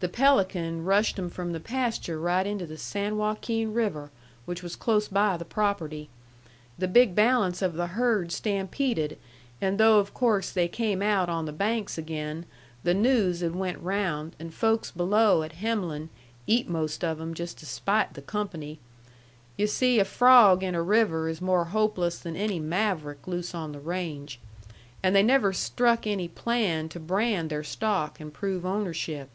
[0.00, 4.10] The pelican rushed 'em from the pasture right into the San Joaquin River,
[4.44, 6.10] which was close by the property.
[6.76, 9.16] The big balance of the herd stampeded,
[9.62, 12.44] and though of course they came out on the banks again,
[12.82, 16.10] the news had went around, and folks below at Hemlen
[16.46, 18.78] eat most of 'em just to spite the company.
[19.56, 23.72] Yu' see, a frawg in a river is more hopeless than any maverick loose on
[23.72, 24.38] the range.
[25.02, 29.30] And they never struck any plan to brand their stock and prove ownership."